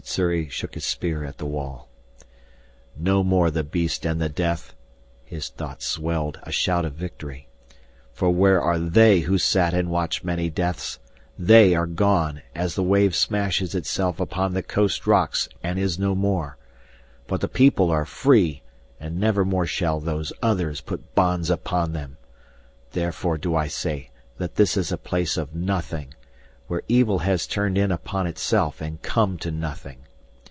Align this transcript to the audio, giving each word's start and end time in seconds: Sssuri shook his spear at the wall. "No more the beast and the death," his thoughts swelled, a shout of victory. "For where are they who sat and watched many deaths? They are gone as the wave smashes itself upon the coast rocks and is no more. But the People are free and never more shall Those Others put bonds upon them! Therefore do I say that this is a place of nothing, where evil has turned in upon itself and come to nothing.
Sssuri 0.03 0.49
shook 0.49 0.73
his 0.73 0.83
spear 0.83 1.23
at 1.23 1.37
the 1.37 1.45
wall. 1.45 1.87
"No 2.97 3.23
more 3.23 3.49
the 3.51 3.63
beast 3.63 4.03
and 4.03 4.19
the 4.19 4.27
death," 4.29 4.73
his 5.23 5.47
thoughts 5.49 5.85
swelled, 5.85 6.39
a 6.43 6.51
shout 6.51 6.83
of 6.85 6.95
victory. 6.95 7.47
"For 8.11 8.29
where 8.31 8.59
are 8.59 8.79
they 8.79 9.21
who 9.21 9.37
sat 9.37 9.73
and 9.75 9.89
watched 9.91 10.23
many 10.25 10.49
deaths? 10.49 10.97
They 11.37 11.75
are 11.75 11.85
gone 11.85 12.41
as 12.55 12.73
the 12.75 12.81
wave 12.83 13.15
smashes 13.15 13.73
itself 13.75 14.19
upon 14.19 14.53
the 14.53 14.63
coast 14.63 15.05
rocks 15.07 15.47
and 15.63 15.77
is 15.79 15.97
no 15.99 16.13
more. 16.15 16.57
But 17.27 17.39
the 17.41 17.47
People 17.47 17.89
are 17.91 18.03
free 18.03 18.63
and 18.99 19.19
never 19.19 19.45
more 19.45 19.67
shall 19.67 19.99
Those 20.01 20.33
Others 20.41 20.81
put 20.81 21.13
bonds 21.15 21.49
upon 21.51 21.93
them! 21.93 22.17
Therefore 22.91 23.37
do 23.37 23.55
I 23.55 23.67
say 23.67 24.09
that 24.39 24.55
this 24.55 24.75
is 24.75 24.91
a 24.91 24.97
place 24.97 25.37
of 25.37 25.53
nothing, 25.55 26.15
where 26.67 26.83
evil 26.87 27.19
has 27.19 27.47
turned 27.47 27.77
in 27.77 27.91
upon 27.91 28.25
itself 28.25 28.79
and 28.79 29.01
come 29.01 29.37
to 29.37 29.51
nothing. 29.51 29.97